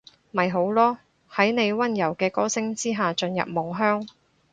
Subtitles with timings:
[0.31, 0.97] 咪好囉，
[1.31, 4.07] 喺你溫柔嘅歌聲之下進入夢鄉